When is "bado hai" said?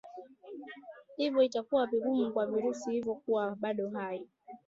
3.55-4.27